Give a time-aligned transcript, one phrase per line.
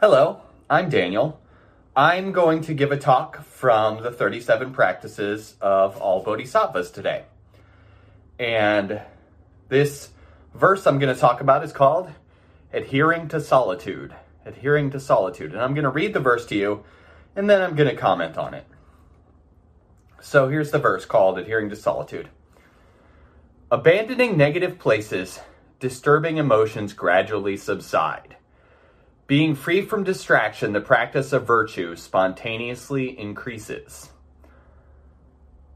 [0.00, 1.40] Hello, I'm Daniel.
[1.96, 7.24] I'm going to give a talk from the 37 practices of all bodhisattvas today.
[8.38, 9.00] And
[9.68, 10.10] this
[10.54, 12.12] verse I'm going to talk about is called
[12.72, 14.14] Adhering to Solitude.
[14.46, 15.52] Adhering to Solitude.
[15.52, 16.84] And I'm going to read the verse to you
[17.34, 18.66] and then I'm going to comment on it.
[20.20, 22.28] So here's the verse called Adhering to Solitude.
[23.68, 25.40] Abandoning negative places,
[25.80, 28.36] disturbing emotions gradually subside.
[29.28, 34.08] Being free from distraction, the practice of virtue spontaneously increases.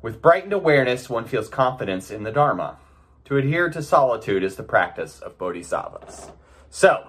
[0.00, 2.78] With brightened awareness, one feels confidence in the Dharma.
[3.26, 6.30] To adhere to solitude is the practice of bodhisattvas.
[6.70, 7.06] So,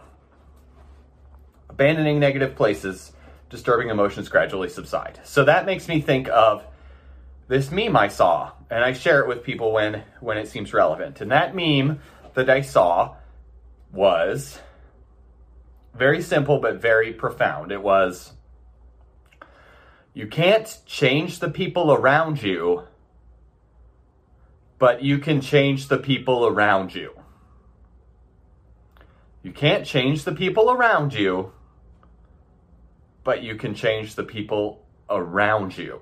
[1.69, 3.13] abandoning negative places,
[3.49, 5.21] disturbing emotions gradually subside.
[5.23, 6.65] So that makes me think of
[7.47, 11.21] this meme I saw, and I share it with people when when it seems relevant.
[11.21, 12.01] And that meme
[12.33, 13.15] that I saw
[13.93, 14.59] was
[15.95, 17.71] very simple but very profound.
[17.71, 18.33] It was
[20.13, 22.83] you can't change the people around you,
[24.77, 27.13] but you can change the people around you.
[29.41, 31.51] You can't change the people around you,
[33.23, 35.99] but you can change the people around you.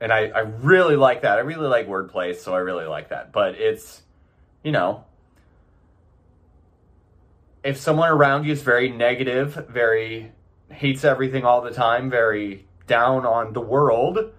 [0.00, 1.38] And I, I really like that.
[1.38, 3.32] I really like wordplay, so I really like that.
[3.32, 4.02] But it's,
[4.62, 5.04] you know,
[7.62, 10.32] if someone around you is very negative, very
[10.70, 14.32] hates everything all the time, very down on the world,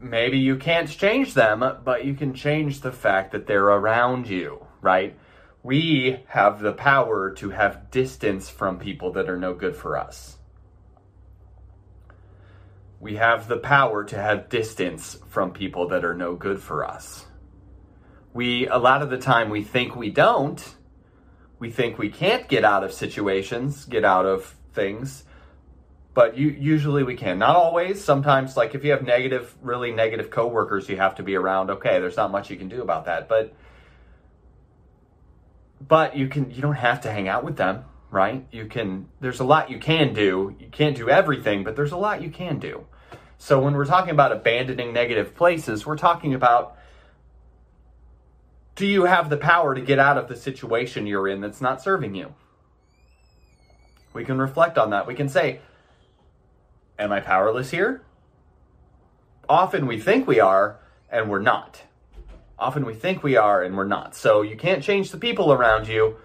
[0.00, 4.64] maybe you can't change them, but you can change the fact that they're around you,
[4.80, 5.16] right?
[5.62, 10.36] We have the power to have distance from people that are no good for us.
[13.00, 17.27] We have the power to have distance from people that are no good for us
[18.38, 20.76] we a lot of the time we think we don't
[21.58, 25.24] we think we can't get out of situations get out of things
[26.14, 27.38] but you usually we can.
[27.38, 28.02] Not always.
[28.02, 31.98] Sometimes like if you have negative really negative coworkers you have to be around okay
[31.98, 33.52] there's not much you can do about that but
[35.80, 38.46] but you can you don't have to hang out with them right?
[38.52, 40.54] You can there's a lot you can do.
[40.60, 42.86] You can't do everything but there's a lot you can do.
[43.36, 46.77] So when we're talking about abandoning negative places we're talking about
[48.78, 51.82] do you have the power to get out of the situation you're in that's not
[51.82, 52.32] serving you?
[54.12, 55.04] We can reflect on that.
[55.04, 55.58] We can say,
[56.96, 58.02] Am I powerless here?
[59.48, 60.78] Often we think we are,
[61.10, 61.82] and we're not.
[62.56, 64.14] Often we think we are, and we're not.
[64.14, 66.16] So you can't change the people around you,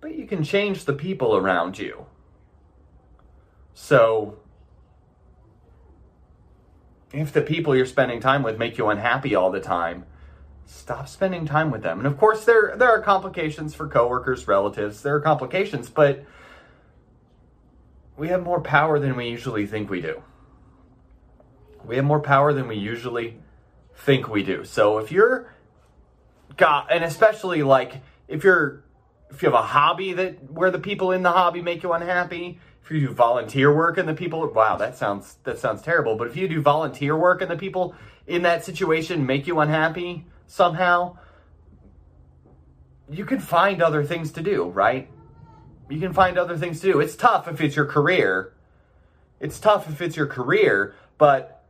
[0.00, 2.06] but you can change the people around you.
[3.74, 4.38] So
[7.12, 10.04] if the people you're spending time with make you unhappy all the time,
[10.70, 11.98] stop spending time with them.
[11.98, 15.02] And of course, there there are complications for coworkers, relatives.
[15.02, 16.24] There are complications, but
[18.16, 20.22] we have more power than we usually think we do.
[21.84, 23.38] We have more power than we usually
[23.96, 24.64] think we do.
[24.64, 25.52] So if you're
[26.56, 28.84] got and especially like if you're
[29.30, 32.58] if you have a hobby that where the people in the hobby make you unhappy,
[32.84, 36.28] if you do volunteer work and the people wow, that sounds that sounds terrible, but
[36.28, 37.94] if you do volunteer work and the people
[38.26, 41.16] in that situation make you unhappy, somehow,
[43.08, 45.08] you can find other things to do, right?
[45.88, 47.00] You can find other things to do.
[47.00, 48.52] It's tough if it's your career.
[49.38, 51.64] It's tough if it's your career, but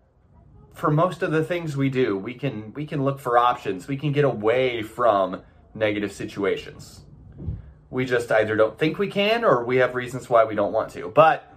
[0.72, 3.86] for most of the things we do, we can we can look for options.
[3.86, 5.42] We can get away from
[5.74, 7.02] negative situations.
[7.90, 10.90] We just either don't think we can or we have reasons why we don't want
[10.92, 11.08] to.
[11.08, 11.52] But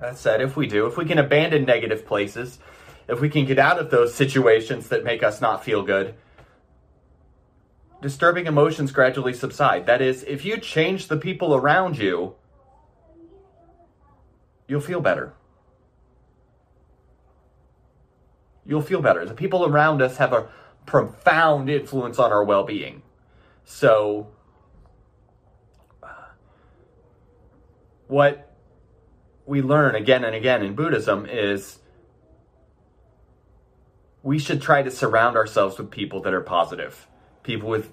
[0.00, 2.58] that said, if we do, if we can abandon negative places,
[3.10, 6.14] if we can get out of those situations that make us not feel good,
[8.00, 9.86] disturbing emotions gradually subside.
[9.86, 12.36] That is, if you change the people around you,
[14.68, 15.34] you'll feel better.
[18.64, 19.24] You'll feel better.
[19.24, 20.48] The people around us have a
[20.86, 23.02] profound influence on our well being.
[23.64, 24.28] So,
[28.06, 28.56] what
[29.46, 31.79] we learn again and again in Buddhism is
[34.22, 37.06] we should try to surround ourselves with people that are positive,
[37.42, 37.92] people with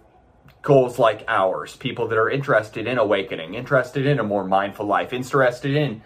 [0.61, 5.13] goals like ours, people that are interested in awakening, interested in a more mindful life,
[5.13, 6.01] interested in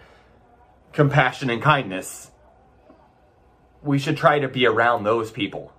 [0.92, 2.30] compassion and kindness.
[3.82, 5.72] We should try to be around those people.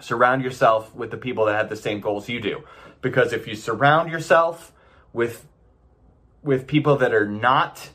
[0.00, 2.64] Surround yourself with the people that have the same goals you do.
[3.02, 4.72] Because if you surround yourself
[5.12, 5.46] with
[6.42, 7.90] with people that are not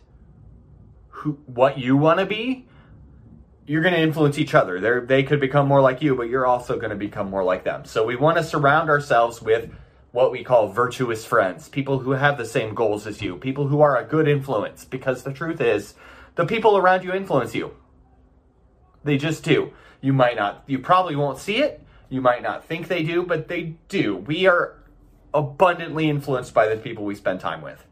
[1.10, 2.68] who what you want to be,
[3.68, 4.80] you're going to influence each other.
[4.80, 7.64] They're, they could become more like you, but you're also going to become more like
[7.64, 7.86] them.
[7.86, 9.72] So we want to surround ourselves with
[10.12, 13.82] what we call virtuous friends, people who have the same goals as you, people who
[13.82, 14.86] are a good influence.
[14.86, 15.96] Because the truth is,
[16.36, 17.76] the people around you influence you.
[19.04, 19.74] They just do.
[20.02, 21.82] You might not, you probably won't see it.
[22.10, 24.16] You might not think they do, but they do.
[24.16, 24.76] We are
[25.34, 27.86] abundantly influenced by the people we spend time with.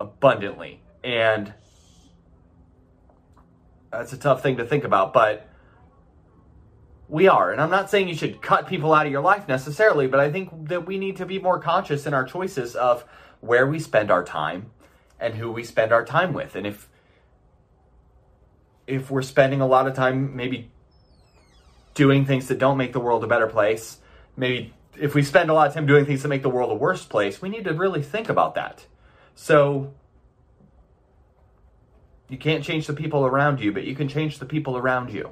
[0.00, 0.80] Abundantly.
[1.02, 1.52] And
[3.98, 5.48] that's a tough thing to think about, but
[7.08, 7.52] we are.
[7.52, 10.30] And I'm not saying you should cut people out of your life necessarily, but I
[10.30, 13.04] think that we need to be more conscious in our choices of
[13.40, 14.70] where we spend our time
[15.20, 16.56] and who we spend our time with.
[16.56, 16.88] And if
[18.86, 20.70] if we're spending a lot of time maybe
[21.94, 23.98] doing things that don't make the world a better place,
[24.36, 26.74] maybe if we spend a lot of time doing things that make the world a
[26.74, 28.86] worse place, we need to really think about that.
[29.34, 29.94] So
[32.28, 35.30] you can't change the people around you, but you can change the people around you.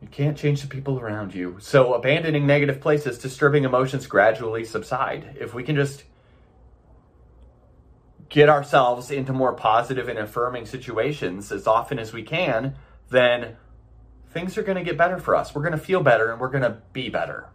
[0.00, 1.56] You can't change the people around you.
[1.60, 5.36] So abandoning negative places, disturbing emotions gradually subside.
[5.40, 6.04] If we can just
[8.28, 12.74] get ourselves into more positive and affirming situations as often as we can,
[13.10, 13.56] then
[14.30, 15.54] things are going to get better for us.
[15.54, 17.48] We're going to feel better and we're going to be better.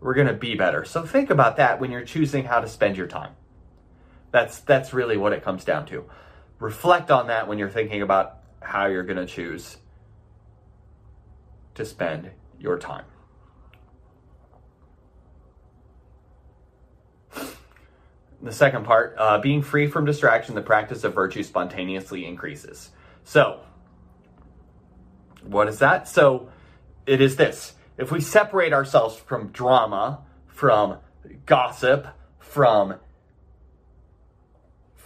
[0.00, 0.84] We're going to be better.
[0.84, 3.32] So think about that when you're choosing how to spend your time.
[4.36, 6.04] That's that's really what it comes down to.
[6.58, 9.78] Reflect on that when you're thinking about how you're going to choose
[11.74, 12.30] to spend
[12.60, 13.06] your time.
[18.42, 22.90] The second part, uh, being free from distraction, the practice of virtue spontaneously increases.
[23.24, 23.60] So,
[25.44, 26.08] what is that?
[26.08, 26.50] So,
[27.06, 27.72] it is this.
[27.96, 30.98] If we separate ourselves from drama, from
[31.46, 32.96] gossip, from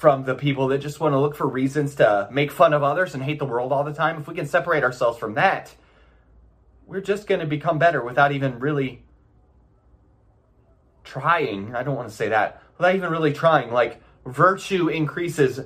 [0.01, 3.13] from the people that just want to look for reasons to make fun of others
[3.13, 5.75] and hate the world all the time, if we can separate ourselves from that,
[6.87, 9.05] we're just going to become better without even really
[11.05, 11.75] trying.
[11.75, 12.63] I don't want to say that.
[12.79, 13.73] Without even really trying.
[13.73, 15.61] Like, virtue increases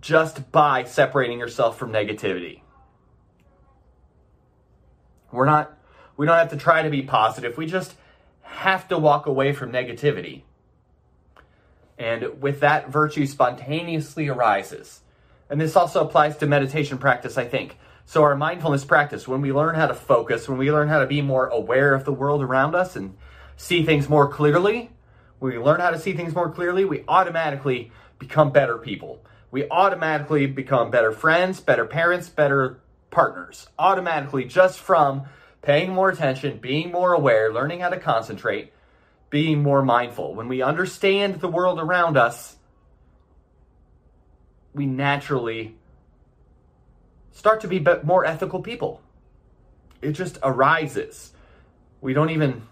[0.00, 2.62] just by separating yourself from negativity.
[5.30, 5.78] We're not,
[6.16, 7.56] we don't have to try to be positive.
[7.56, 7.94] We just
[8.42, 10.42] have to walk away from negativity.
[12.02, 15.02] And with that, virtue spontaneously arises.
[15.48, 17.78] And this also applies to meditation practice, I think.
[18.06, 21.06] So, our mindfulness practice, when we learn how to focus, when we learn how to
[21.06, 23.16] be more aware of the world around us and
[23.56, 24.90] see things more clearly,
[25.38, 29.24] when we learn how to see things more clearly, we automatically become better people.
[29.52, 32.80] We automatically become better friends, better parents, better
[33.12, 33.68] partners.
[33.78, 35.26] Automatically, just from
[35.62, 38.72] paying more attention, being more aware, learning how to concentrate,
[39.32, 40.34] being more mindful.
[40.34, 42.54] When we understand the world around us,
[44.74, 45.74] we naturally
[47.32, 49.00] start to be more ethical people.
[50.02, 51.32] It just arises.
[52.02, 52.66] We don't even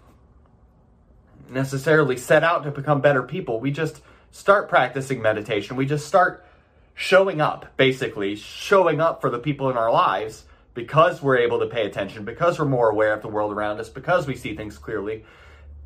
[1.49, 3.59] necessarily set out to become better people.
[3.59, 5.75] We just start practicing meditation.
[5.75, 6.45] We just start
[6.93, 11.65] showing up, basically, showing up for the people in our lives because we're able to
[11.65, 14.77] pay attention, because we're more aware of the world around us, because we see things
[14.77, 15.25] clearly.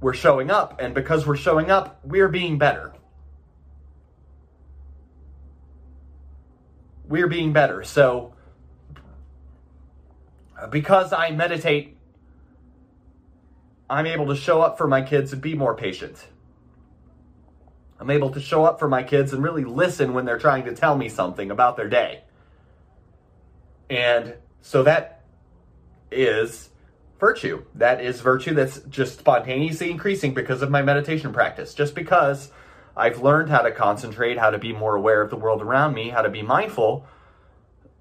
[0.01, 2.93] We're showing up, and because we're showing up, we're being better.
[7.07, 7.83] We're being better.
[7.83, 8.33] So,
[10.69, 11.97] because I meditate,
[13.89, 16.27] I'm able to show up for my kids and be more patient.
[17.99, 20.75] I'm able to show up for my kids and really listen when they're trying to
[20.75, 22.23] tell me something about their day.
[23.89, 25.23] And so that
[26.11, 26.69] is
[27.19, 27.65] virtue.
[27.75, 31.73] That is virtue that's just spontaneously increasing because of my meditation practice.
[31.73, 32.51] Just because
[32.95, 36.09] I've learned how to concentrate, how to be more aware of the world around me,
[36.09, 37.05] how to be mindful,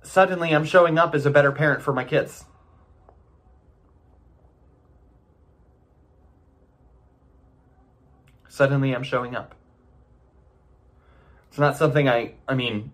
[0.02, 2.44] suddenly I'm showing up as a better parent for my kids.
[8.48, 9.56] Suddenly I'm showing up.
[11.48, 12.92] It's not something I, I mean,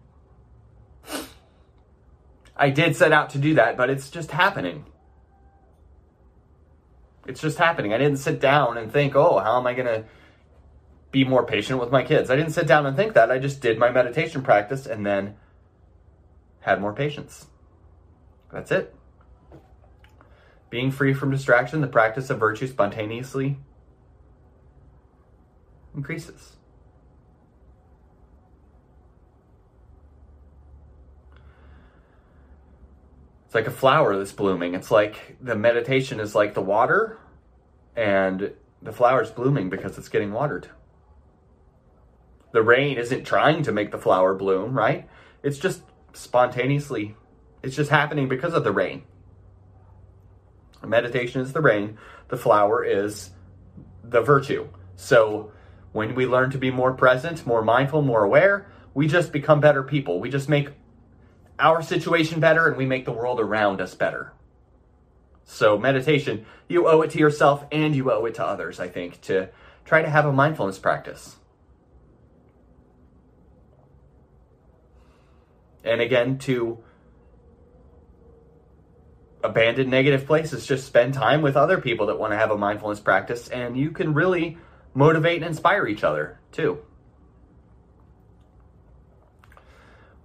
[2.57, 4.85] I did set out to do that, but it's just happening.
[7.27, 7.93] It's just happening.
[7.93, 10.05] I didn't sit down and think, oh, how am I going to
[11.13, 12.31] be more patient with my kids?
[12.31, 13.31] I didn't sit down and think that.
[13.31, 15.37] I just did my meditation practice and then
[16.61, 17.47] had more patience.
[18.53, 18.95] That's it.
[20.71, 23.59] Being free from distraction, the practice of virtue spontaneously
[25.95, 26.57] increases.
[33.51, 34.77] It's like a flower that's blooming.
[34.77, 37.19] It's like the meditation is like the water,
[37.97, 40.69] and the flower's blooming because it's getting watered.
[42.53, 45.09] The rain isn't trying to make the flower bloom, right?
[45.43, 47.17] It's just spontaneously,
[47.61, 49.03] it's just happening because of the rain.
[50.87, 53.31] Meditation is the rain, the flower is
[54.05, 54.69] the virtue.
[54.95, 55.51] So
[55.91, 59.83] when we learn to be more present, more mindful, more aware, we just become better
[59.83, 60.21] people.
[60.21, 60.69] We just make
[61.61, 64.33] our situation better and we make the world around us better.
[65.45, 69.21] So, meditation, you owe it to yourself and you owe it to others, I think,
[69.23, 69.49] to
[69.85, 71.37] try to have a mindfulness practice.
[75.83, 76.79] And again, to
[79.43, 83.01] abandon negative places, just spend time with other people that want to have a mindfulness
[83.01, 84.59] practice, and you can really
[84.95, 86.79] motivate and inspire each other too.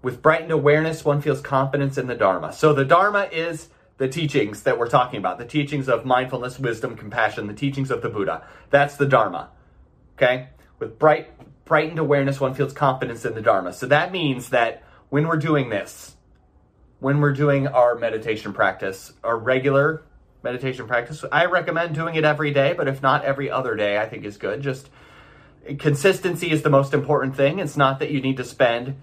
[0.05, 2.53] With brightened awareness, one feels confidence in the Dharma.
[2.53, 6.95] So, the Dharma is the teachings that we're talking about the teachings of mindfulness, wisdom,
[6.95, 8.45] compassion, the teachings of the Buddha.
[8.69, 9.49] That's the Dharma.
[10.15, 10.49] Okay?
[10.77, 11.31] With bright,
[11.65, 13.73] brightened awareness, one feels confidence in the Dharma.
[13.73, 16.15] So, that means that when we're doing this,
[16.99, 20.03] when we're doing our meditation practice, our regular
[20.43, 24.07] meditation practice, I recommend doing it every day, but if not every other day, I
[24.07, 24.61] think is good.
[24.61, 24.87] Just
[25.79, 27.57] consistency is the most important thing.
[27.57, 28.97] It's not that you need to spend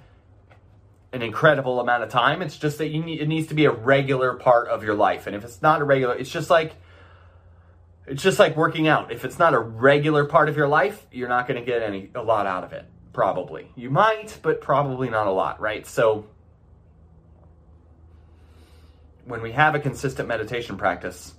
[1.13, 2.43] an incredible amount of time.
[2.43, 5.27] It's just that you need, it needs to be a regular part of your life.
[5.27, 6.75] And if it's not a regular, it's just like
[8.07, 9.13] it's just like working out.
[9.13, 12.11] If it's not a regular part of your life, you're not going to get any
[12.15, 12.85] a lot out of it.
[13.13, 13.71] Probably.
[13.77, 15.87] You might, but probably not a lot, right?
[15.87, 16.27] So
[19.25, 21.35] when we have a consistent meditation practice,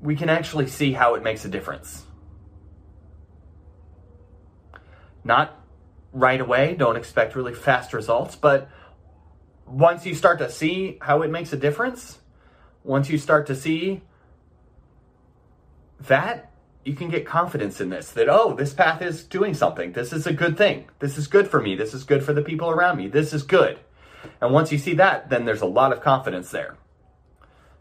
[0.00, 2.04] we can actually see how it makes a difference.
[5.24, 5.61] Not
[6.12, 8.68] right away, don't expect really fast results, but
[9.66, 12.18] once you start to see how it makes a difference,
[12.84, 14.02] once you start to see
[16.00, 16.50] that,
[16.84, 19.92] you can get confidence in this that, oh, this path is doing something.
[19.92, 20.86] This is a good thing.
[20.98, 21.76] This is good for me.
[21.76, 23.06] This is good for the people around me.
[23.06, 23.78] This is good.
[24.40, 26.76] And once you see that, then there's a lot of confidence there.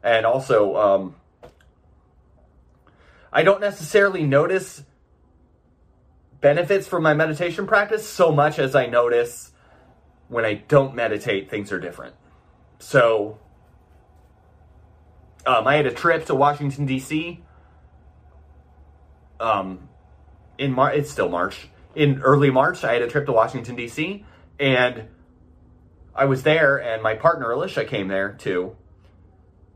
[0.04, 1.16] And also, um,
[3.34, 4.84] I don't necessarily notice
[6.42, 9.52] benefits from my meditation practice so much as I notice
[10.28, 12.16] when I don't meditate, things are different.
[12.80, 13.40] So,
[15.46, 17.44] um, I had a trip to Washington, D.C.
[19.40, 19.90] Um,
[20.58, 21.70] in March, it's still March.
[21.96, 24.26] In early March, I had a trip to Washington, D.C.,
[24.60, 25.08] and
[26.16, 28.76] I was there, and my partner Alicia came there too.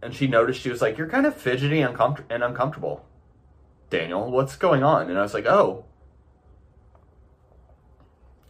[0.02, 1.98] And she noticed, she was like, You're kind of fidgety and,
[2.30, 3.06] and uncomfortable.
[3.90, 5.10] Daniel, what's going on?
[5.10, 5.86] And I was like, Oh,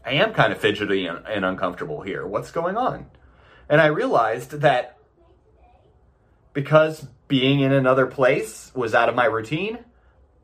[0.06, 2.26] I am kind of fidgety and, uncomfortable here.
[2.28, 3.08] What's going on?
[3.68, 4.98] And I realized that
[6.54, 9.80] because being in another place was out of my routine,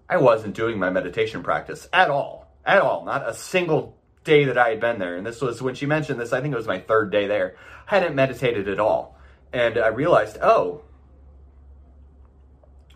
[0.09, 2.51] I wasn't doing my meditation practice at all.
[2.65, 3.05] At all.
[3.05, 5.15] Not a single day that I had been there.
[5.15, 7.55] And this was when she mentioned this, I think it was my third day there.
[7.87, 9.17] I hadn't meditated at all.
[9.53, 10.81] And I realized, oh,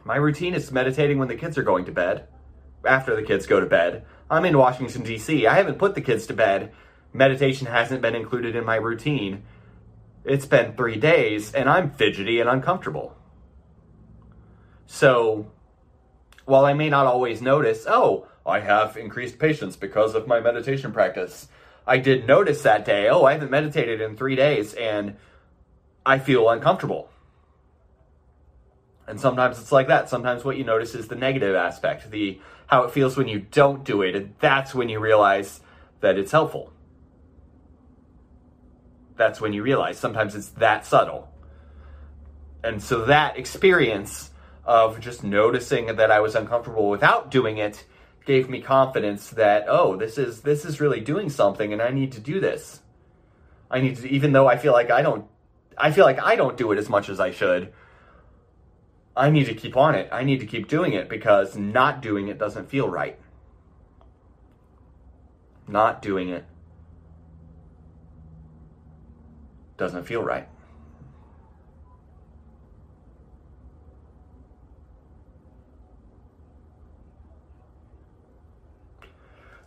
[0.04, 2.28] my routine is meditating when the kids are going to bed,
[2.84, 4.06] after the kids go to bed.
[4.30, 5.46] I'm in Washington, D.C.
[5.46, 6.72] I haven't put the kids to bed.
[7.14, 9.44] Meditation hasn't been included in my routine.
[10.24, 13.16] It's been three days, and I'm fidgety and uncomfortable.
[14.88, 15.52] So,
[16.46, 20.92] while I may not always notice, oh, I have increased patience because of my meditation
[20.92, 21.48] practice,
[21.86, 25.18] I did notice that day, oh, I haven't meditated in three days, and
[26.04, 27.10] I feel uncomfortable.
[29.08, 30.10] And sometimes it's like that.
[30.10, 33.84] Sometimes what you notice is the negative aspect, the how it feels when you don't
[33.84, 35.62] do it, and that's when you realize
[36.02, 36.74] that it's helpful.
[39.16, 41.30] That's when you realize sometimes it's that subtle.
[42.64, 44.32] And so that experience
[44.66, 47.86] of just noticing that I was uncomfortable without doing it
[48.26, 52.14] gave me confidence that oh, this is this is really doing something and I need
[52.14, 52.82] to do this.
[53.70, 55.26] I need to even though I feel like I don't
[55.78, 57.72] I feel like I don't do it as much as I should
[59.18, 60.10] I need to keep on it.
[60.12, 63.18] I need to keep doing it because not doing it doesn't feel right.
[65.68, 66.46] Not doing it
[69.78, 70.48] doesn't feel right.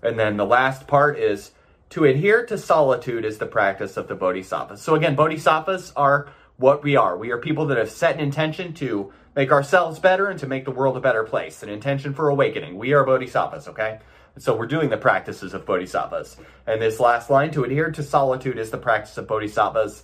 [0.03, 1.51] And then the last part is
[1.91, 4.81] to adhere to solitude is the practice of the bodhisattvas.
[4.81, 6.29] So again, bodhisattvas are
[6.59, 7.17] what we are.
[7.17, 10.65] We are people that have set an intention to make ourselves better and to make
[10.65, 12.77] the world a better place, an intention for awakening.
[12.77, 14.01] We are bodhisattvas, okay?
[14.37, 16.37] So we're doing the practices of bodhisattvas.
[16.67, 20.03] And this last line, to adhere to solitude is the practice of bodhisattvas.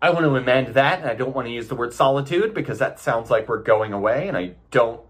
[0.00, 2.78] I want to amend that, and I don't want to use the word solitude because
[2.78, 5.00] that sounds like we're going away, and I don't.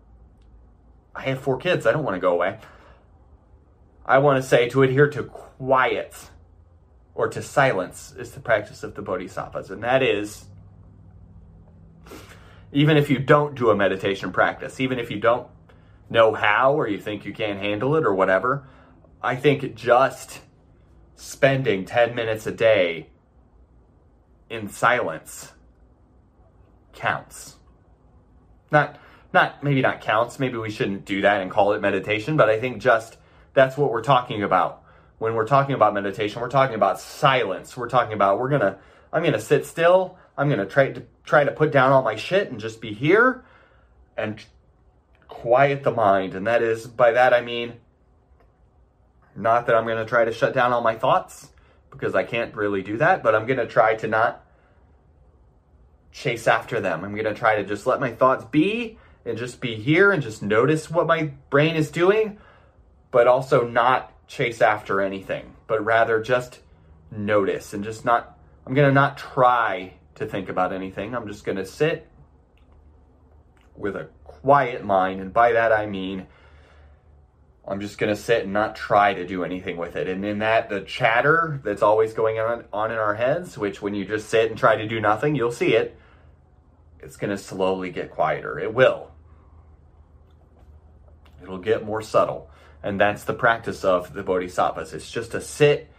[1.15, 2.59] I have four kids, I don't want to go away.
[4.05, 6.31] I want to say to adhere to quiet
[7.15, 10.47] or to silence is the practice of the bodhisattvas, and that is
[12.73, 15.49] even if you don't do a meditation practice, even if you don't
[16.09, 18.67] know how or you think you can't handle it or whatever,
[19.23, 20.41] I think just
[21.17, 23.09] spending 10 minutes a day
[24.49, 25.53] in silence
[26.93, 27.57] counts.
[28.71, 28.99] Not
[29.33, 32.59] not maybe not counts, maybe we shouldn't do that and call it meditation, but I
[32.59, 33.17] think just
[33.55, 34.83] that's what we're talking about.
[35.19, 37.77] When we're talking about meditation, we're talking about silence.
[37.77, 38.79] We're talking about we're going to
[39.12, 40.19] I'm going to sit still.
[40.37, 42.93] I'm going to try to try to put down all my shit and just be
[42.93, 43.45] here
[44.17, 44.45] and
[45.29, 46.35] quiet the mind.
[46.35, 47.75] And that is by that I mean
[49.37, 51.51] not that I'm going to try to shut down all my thoughts
[51.91, 54.45] because I can't really do that, but I'm going to try to not
[56.11, 57.05] chase after them.
[57.05, 60.21] I'm going to try to just let my thoughts be and just be here and
[60.21, 62.39] just notice what my brain is doing,
[63.13, 66.59] but also not chase after anything, but rather just
[67.13, 71.15] notice and just not, I'm going to not try to think about anything.
[71.15, 72.07] I'm just going to sit
[73.77, 75.21] with a quiet mind.
[75.21, 76.27] And by that I mean,
[77.67, 80.09] I'm just going to sit and not try to do anything with it.
[80.09, 83.95] And in that, the chatter that's always going on, on in our heads, which when
[83.95, 85.99] you just sit and try to do nothing, you'll see it,
[87.00, 88.59] it's going to slowly get quieter.
[88.59, 89.11] It will.
[91.43, 92.50] It'll get more subtle.
[92.83, 94.93] And that's the practice of the bodhisattvas.
[94.93, 95.91] It's just to sit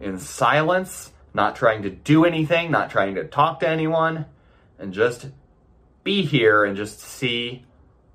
[0.00, 4.26] in silence, not trying to do anything, not trying to talk to anyone,
[4.78, 5.28] and just
[6.04, 7.64] be here and just see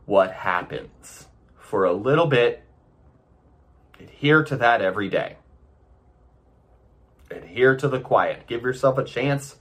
[0.06, 2.64] what happens for a little bit
[4.00, 5.38] Adhere to that every day.
[7.32, 8.48] Adhere to the quiet.
[8.48, 9.56] Give yourself a chance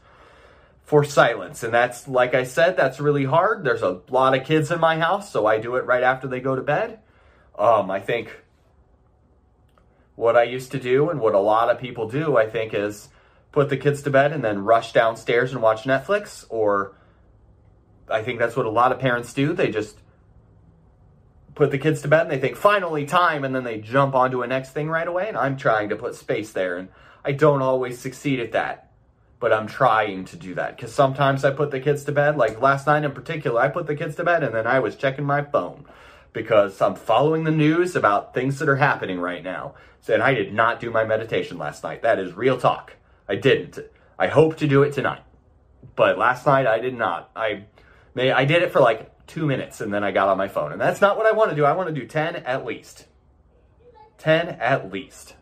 [0.85, 1.63] for silence.
[1.63, 3.65] And that's, like I said, that's really hard.
[3.65, 6.41] There's a lot of kids in my house, so I do it right after they
[6.41, 7.01] go to bed.
[7.59, 8.37] Um, I think
[10.15, 13.09] what I used to do and what a lot of people do, I think, is
[13.57, 16.45] put the kids to bed and then rush downstairs and watch Netflix.
[16.51, 16.95] Or
[18.07, 19.55] I think that's what a lot of parents do.
[19.55, 19.97] They just
[21.55, 24.43] put the kids to bed and they think finally time and then they jump onto
[24.43, 26.91] a next thing right away and I'm trying to put space there and
[27.25, 28.91] I don't always succeed at that
[29.41, 32.61] but I'm trying to do that cuz sometimes I put the kids to bed like
[32.61, 35.25] last night in particular I put the kids to bed and then I was checking
[35.25, 35.87] my phone
[36.35, 40.53] because I'm following the news about things that are happening right now and I did
[40.53, 42.96] not do my meditation last night that is real talk
[43.29, 43.79] I didn't
[44.19, 45.23] I hope to do it tonight
[45.95, 47.65] but last night I did not I
[48.15, 50.73] may I did it for like two minutes and then I got on my phone.
[50.73, 51.65] And that's not what I want to do.
[51.65, 53.07] I want to do 10 at least.
[54.19, 55.35] 10 at least.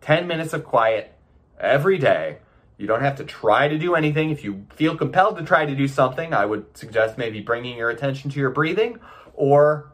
[0.00, 1.14] 10 minutes of quiet
[1.58, 2.38] every day.
[2.76, 4.30] You don't have to try to do anything.
[4.30, 7.90] If you feel compelled to try to do something, I would suggest maybe bringing your
[7.90, 8.98] attention to your breathing
[9.34, 9.92] or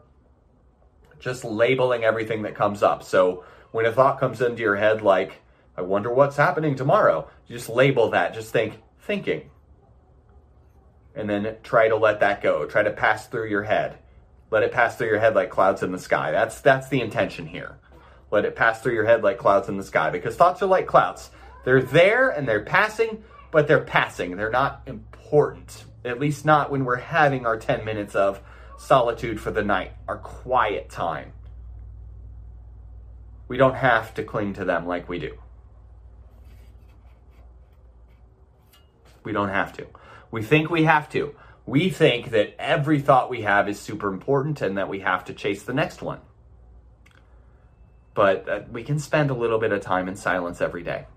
[1.19, 3.03] just labeling everything that comes up.
[3.03, 5.41] So when a thought comes into your head, like,
[5.77, 8.33] I wonder what's happening tomorrow, just label that.
[8.33, 9.49] Just think, thinking
[11.15, 12.65] and then try to let that go.
[12.65, 13.97] Try to pass through your head.
[14.49, 16.31] Let it pass through your head like clouds in the sky.
[16.31, 17.77] That's that's the intention here.
[18.31, 20.87] Let it pass through your head like clouds in the sky because thoughts are like
[20.87, 21.31] clouds.
[21.63, 24.35] They're there and they're passing, but they're passing.
[24.35, 25.85] They're not important.
[26.03, 28.41] At least not when we're having our 10 minutes of
[28.77, 31.33] solitude for the night, our quiet time.
[33.47, 35.37] We don't have to cling to them like we do.
[39.23, 39.87] We don't have to.
[40.31, 41.35] We think we have to.
[41.65, 45.33] We think that every thought we have is super important and that we have to
[45.33, 46.19] chase the next one.
[48.13, 51.07] But uh, we can spend a little bit of time in silence every day,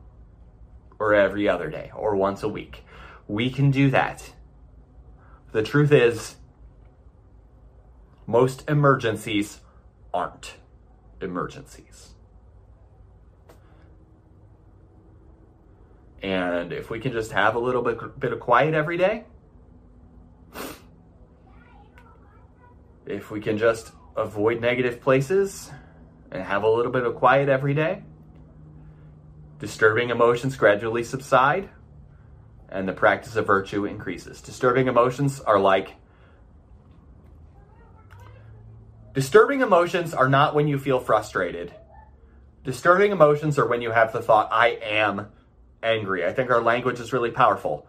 [0.99, 2.85] or every other day, or once a week.
[3.27, 4.33] We can do that.
[5.53, 6.37] The truth is,
[8.27, 9.61] most emergencies
[10.13, 10.55] aren't
[11.21, 12.14] emergencies.
[16.25, 19.25] And if we can just have a little bit, bit of quiet every day,
[23.05, 25.71] if we can just avoid negative places
[26.31, 28.05] and have a little bit of quiet every day,
[29.59, 31.69] disturbing emotions gradually subside
[32.71, 34.41] and the practice of virtue increases.
[34.41, 35.93] Disturbing emotions are like
[39.13, 41.75] Disturbing emotions are not when you feel frustrated.
[42.65, 45.29] Disturbing emotions are when you have the thought, I am
[45.85, 46.25] angry.
[46.27, 47.87] I think our language is really powerful.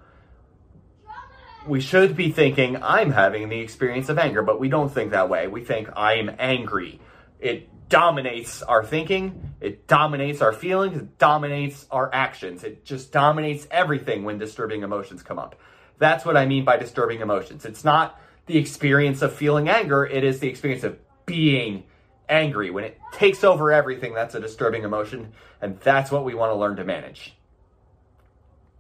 [1.65, 5.29] We should be thinking, I'm having the experience of anger, but we don't think that
[5.29, 5.47] way.
[5.47, 6.99] We think, I'm angry.
[7.39, 12.63] It dominates our thinking, it dominates our feelings, it dominates our actions.
[12.63, 15.55] It just dominates everything when disturbing emotions come up.
[15.97, 17.65] That's what I mean by disturbing emotions.
[17.65, 21.84] It's not the experience of feeling anger, it is the experience of being
[22.29, 22.69] angry.
[22.69, 25.31] When it takes over everything, that's a disturbing emotion,
[25.62, 27.36] and that's what we want to learn to manage.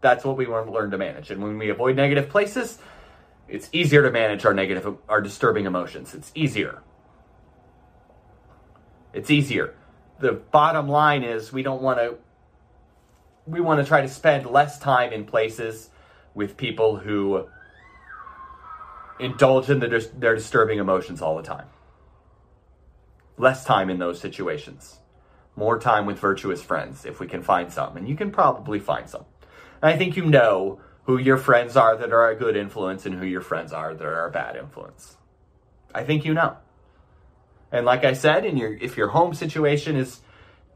[0.01, 1.31] That's what we want to learn to manage.
[1.31, 2.79] And when we avoid negative places,
[3.47, 6.15] It's easier to manage our negative, our disturbing emotions.
[6.15, 6.81] It's easier.
[9.13, 9.75] It's easier.
[10.19, 12.15] The bottom line is we don't want to,
[13.45, 15.89] we want to try to spend less time in places
[16.33, 17.47] with people who
[19.19, 21.67] indulge in the, their disturbing emotions all the time.
[23.37, 24.99] Less time in those situations.
[25.55, 27.95] More time with virtuous friends if we can find some.
[27.95, 29.25] And you can probably find some.
[29.81, 33.15] And I think you know who your friends are that are a good influence and
[33.15, 35.17] who your friends are that are a bad influence.
[35.93, 36.57] I think you know.
[37.71, 40.21] And like I said, in your if your home situation is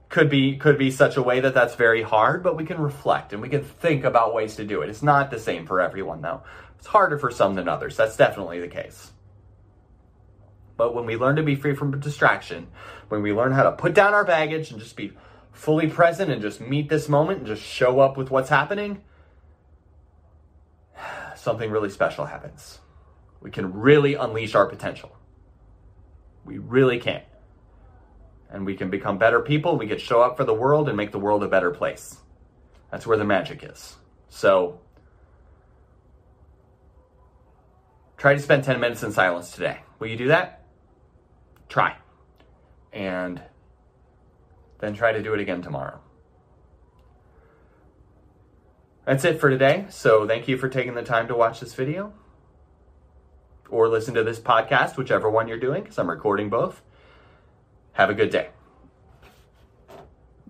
[0.10, 3.34] could be could be such a way that that's very hard, but we can reflect
[3.34, 4.90] and we can think about ways to do it.
[4.90, 6.42] It's not the same for everyone though.
[6.78, 7.98] It's harder for some than others.
[7.98, 9.12] That's definitely the case.
[10.78, 12.68] But when we learn to be free from distraction,
[13.10, 15.12] when we learn how to put down our baggage and just be
[15.52, 19.02] fully present and just meet this moment and just show up with what's happening,
[21.36, 22.80] something really special happens.
[23.42, 25.16] We can really unleash our potential.
[26.46, 27.22] We really can.
[28.50, 29.78] And we can become better people.
[29.78, 32.18] We can show up for the world and make the world a better place.
[32.92, 33.98] That's where the magic is.
[34.30, 34.80] So,
[38.18, 39.82] try to spend 10 minutes in silence today.
[40.00, 40.60] Will you do that?
[41.70, 41.96] try.
[42.92, 43.42] And
[44.80, 46.00] then try to do it again tomorrow.
[49.06, 49.86] That's it for today.
[49.90, 52.14] So thank you for taking the time to watch this video
[53.70, 56.82] or listen to this podcast, whichever one you're doing, because I'm recording both.
[57.94, 58.50] Have a good day.